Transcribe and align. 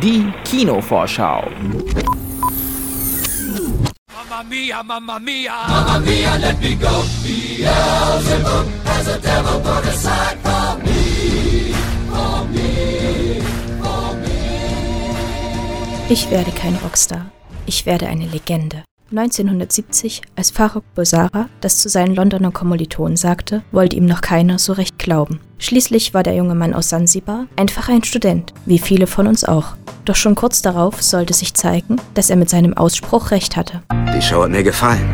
Die 0.00 0.32
Kinovorschau. 0.44 1.42
Mamma 4.14 4.42
mia, 4.48 4.82
mamma 4.82 5.18
mia. 5.18 5.52
Mamma 5.68 5.98
mia, 5.98 6.38
let 6.38 6.60
me 6.60 6.76
go. 6.76 7.02
Beelzebub 7.24 8.66
has 8.84 9.08
a 9.08 9.18
devil 9.18 9.60
put 9.60 9.84
aside 9.86 10.38
for 10.44 10.78
me. 10.84 11.72
For 12.10 12.44
me. 12.54 13.40
For 13.82 14.14
me. 14.14 14.38
Ich 16.08 16.30
werde 16.30 16.52
kein 16.52 16.76
Rockstar. 16.76 17.26
Ich 17.66 17.86
werde 17.86 18.06
eine 18.06 18.26
Legende. 18.26 18.84
1970, 19.10 20.22
als 20.36 20.50
Farrokh 20.50 20.84
Bozara 20.94 21.48
das 21.60 21.78
zu 21.78 21.88
seinen 21.88 22.14
Londoner 22.14 22.50
Kommilitonen 22.50 23.16
sagte, 23.16 23.62
wollte 23.72 23.96
ihm 23.96 24.06
noch 24.06 24.20
keiner 24.20 24.58
so 24.58 24.74
recht 24.74 24.98
glauben. 24.98 25.40
Schließlich 25.58 26.14
war 26.14 26.22
der 26.22 26.34
junge 26.34 26.54
Mann 26.54 26.74
aus 26.74 26.90
Sansibar 26.90 27.46
einfach 27.56 27.88
ein 27.88 28.04
Student, 28.04 28.52
wie 28.66 28.78
viele 28.78 29.06
von 29.06 29.26
uns 29.26 29.44
auch. 29.44 29.74
Doch 30.04 30.16
schon 30.16 30.34
kurz 30.34 30.62
darauf 30.62 31.02
sollte 31.02 31.34
sich 31.34 31.54
zeigen, 31.54 31.96
dass 32.14 32.30
er 32.30 32.36
mit 32.36 32.50
seinem 32.50 32.74
Ausspruch 32.74 33.30
recht 33.30 33.56
hatte. 33.56 33.82
Die 34.14 34.22
Show 34.22 34.42
hat 34.42 34.50
mir 34.50 34.62
gefallen. 34.62 35.08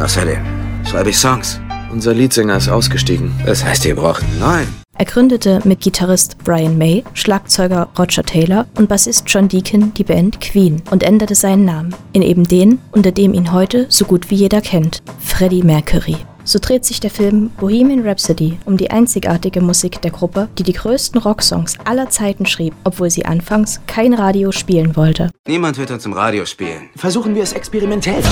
Außerdem 0.00 0.42
schreibe 0.84 1.10
ich 1.10 1.18
Songs. 1.18 1.60
Unser 1.92 2.14
Leadsänger 2.14 2.56
ist 2.56 2.68
ausgestiegen. 2.68 3.32
Das 3.46 3.64
heißt, 3.64 3.84
ihr 3.84 3.96
braucht 3.96 4.22
einen 4.24 4.38
neuen. 4.38 4.85
Er 4.98 5.04
gründete 5.04 5.60
mit 5.64 5.82
Gitarrist 5.82 6.38
Brian 6.38 6.78
May, 6.78 7.04
Schlagzeuger 7.12 7.88
Roger 7.98 8.22
Taylor 8.22 8.66
und 8.78 8.88
Bassist 8.88 9.24
John 9.26 9.46
Deacon 9.46 9.92
die 9.92 10.04
Band 10.04 10.40
Queen 10.40 10.82
und 10.90 11.02
änderte 11.02 11.34
seinen 11.34 11.66
Namen 11.66 11.94
in 12.14 12.22
eben 12.22 12.44
den, 12.44 12.78
unter 12.92 13.12
dem 13.12 13.34
ihn 13.34 13.52
heute 13.52 13.86
so 13.90 14.06
gut 14.06 14.30
wie 14.30 14.36
jeder 14.36 14.62
kennt, 14.62 15.02
Freddie 15.20 15.62
Mercury. 15.62 16.16
So 16.44 16.58
dreht 16.60 16.86
sich 16.86 17.00
der 17.00 17.10
Film 17.10 17.50
Bohemian 17.58 18.06
Rhapsody 18.06 18.56
um 18.64 18.78
die 18.78 18.90
einzigartige 18.90 19.60
Musik 19.60 20.00
der 20.00 20.12
Gruppe, 20.12 20.48
die 20.56 20.62
die 20.62 20.72
größten 20.72 21.20
Rocksongs 21.20 21.74
aller 21.84 22.08
Zeiten 22.08 22.46
schrieb, 22.46 22.72
obwohl 22.84 23.10
sie 23.10 23.26
anfangs 23.26 23.80
kein 23.86 24.14
Radio 24.14 24.50
spielen 24.50 24.96
wollte. 24.96 25.30
Niemand 25.46 25.76
wird 25.76 25.90
uns 25.90 26.06
im 26.06 26.14
Radio 26.14 26.46
spielen. 26.46 26.88
Versuchen 26.96 27.34
wir 27.34 27.42
es 27.42 27.52
experimentell. 27.52 28.22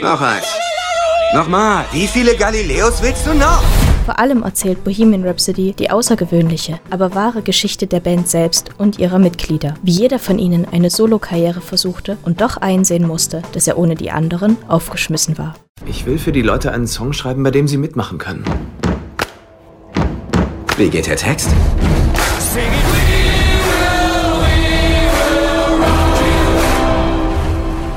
Noch 0.00 0.20
eins. 0.20 0.63
Nochmal. 1.34 1.84
Wie 1.90 2.06
viele 2.06 2.36
Galileos 2.36 3.02
willst 3.02 3.26
du 3.26 3.34
noch? 3.34 3.60
Vor 4.04 4.20
allem 4.20 4.44
erzählt 4.44 4.84
Bohemian 4.84 5.26
Rhapsody 5.26 5.72
die 5.72 5.90
außergewöhnliche, 5.90 6.78
aber 6.90 7.16
wahre 7.16 7.42
Geschichte 7.42 7.88
der 7.88 7.98
Band 7.98 8.28
selbst 8.28 8.70
und 8.78 9.00
ihrer 9.00 9.18
Mitglieder. 9.18 9.74
Wie 9.82 9.90
jeder 9.90 10.20
von 10.20 10.38
ihnen 10.38 10.64
eine 10.70 10.90
Solokarriere 10.90 11.60
versuchte 11.60 12.18
und 12.22 12.40
doch 12.40 12.58
einsehen 12.58 13.04
musste, 13.04 13.42
dass 13.50 13.66
er 13.66 13.78
ohne 13.78 13.96
die 13.96 14.12
anderen 14.12 14.56
aufgeschmissen 14.68 15.36
war. 15.36 15.54
Ich 15.86 16.06
will 16.06 16.18
für 16.18 16.30
die 16.30 16.42
Leute 16.42 16.70
einen 16.70 16.86
Song 16.86 17.12
schreiben, 17.12 17.42
bei 17.42 17.50
dem 17.50 17.66
sie 17.66 17.78
mitmachen 17.78 18.18
können. 18.18 18.44
Wie 20.76 20.88
geht 20.88 21.08
der 21.08 21.16
Text? 21.16 21.48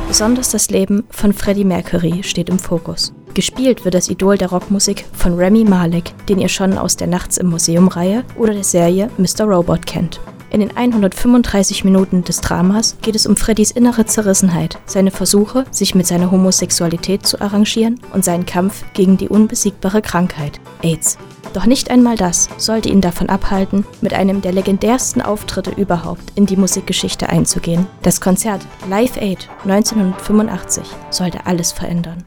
Besonders 0.08 0.50
das 0.50 0.72
Leben 0.72 1.04
von 1.12 1.34
Freddie 1.34 1.66
Mercury 1.66 2.24
steht 2.24 2.50
im 2.50 2.58
Fokus. 2.58 3.14
Gespielt 3.38 3.86
wird 3.86 3.94
das 3.94 4.10
Idol 4.10 4.36
der 4.36 4.50
Rockmusik 4.50 5.06
von 5.14 5.36
Remy 5.36 5.64
Malek, 5.64 6.12
den 6.26 6.40
ihr 6.40 6.50
schon 6.50 6.76
aus 6.76 6.98
der 6.98 7.06
Nachts 7.06 7.38
im 7.38 7.52
Museum-Reihe 7.52 8.24
oder 8.36 8.52
der 8.52 8.64
Serie 8.64 9.12
Mr. 9.20 9.46
Robot 9.46 9.86
kennt. 9.86 10.20
In 10.50 10.60
den 10.60 10.76
135 10.76 11.84
Minuten 11.84 12.24
des 12.24 12.42
Dramas 12.42 12.98
geht 13.04 13.16
es 13.16 13.28
um 13.28 13.36
Freddys 13.36 13.70
innere 13.70 14.08
Zerrissenheit, 14.08 14.80
seine 14.88 15.12
Versuche, 15.12 15.66
sich 15.70 15.94
mit 15.94 16.08
seiner 16.08 16.32
Homosexualität 16.32 17.28
zu 17.28 17.40
arrangieren 17.40 18.00
und 18.12 18.26
seinen 18.26 18.48
Kampf 18.48 18.84
gegen 18.94 19.18
die 19.18 19.30
unbesiegbare 19.30 20.02
Krankheit, 20.02 20.60
AIDS. 20.82 21.20
Doch 21.54 21.68
nicht 21.68 21.92
einmal 21.92 22.16
das 22.16 22.50
sollte 22.58 22.90
ihn 22.90 23.02
davon 23.02 23.30
abhalten, 23.30 23.86
mit 24.02 24.16
einem 24.16 24.42
der 24.42 24.52
legendärsten 24.52 25.22
Auftritte 25.22 25.70
überhaupt 25.80 26.24
in 26.34 26.48
die 26.48 26.58
Musikgeschichte 26.58 27.30
einzugehen. 27.30 27.86
Das 28.02 28.20
Konzert 28.20 28.66
Live 28.90 29.16
Aid 29.18 29.48
1985 29.64 30.88
sollte 31.12 31.46
alles 31.46 31.72
verändern. 31.72 32.26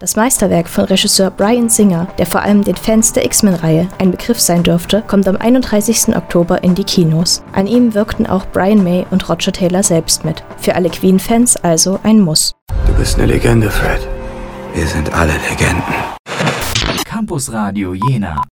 Das 0.00 0.14
Meisterwerk 0.14 0.68
von 0.68 0.84
Regisseur 0.84 1.28
Brian 1.28 1.68
Singer, 1.68 2.06
der 2.18 2.26
vor 2.26 2.42
allem 2.42 2.62
den 2.62 2.76
Fans 2.76 3.12
der 3.12 3.24
X-Men-Reihe 3.24 3.88
ein 3.98 4.12
Begriff 4.12 4.38
sein 4.38 4.62
dürfte, 4.62 5.02
kommt 5.04 5.26
am 5.26 5.34
31. 5.34 6.14
Oktober 6.14 6.62
in 6.62 6.76
die 6.76 6.84
Kinos. 6.84 7.42
An 7.52 7.66
ihm 7.66 7.94
wirkten 7.94 8.24
auch 8.24 8.46
Brian 8.46 8.84
May 8.84 9.06
und 9.10 9.28
Roger 9.28 9.50
Taylor 9.50 9.82
selbst 9.82 10.24
mit. 10.24 10.44
Für 10.58 10.76
alle 10.76 10.88
Queen-Fans 10.88 11.56
also 11.56 11.98
ein 12.04 12.20
Muss. 12.20 12.54
Du 12.86 12.94
bist 12.94 13.16
eine 13.16 13.26
Legende, 13.26 13.72
Fred. 13.72 14.06
Wir 14.72 14.86
sind 14.86 15.12
alle 15.12 15.32
Legenden. 15.32 15.82
Campus 17.04 17.52
Radio 17.52 17.92
Jena. 17.92 18.40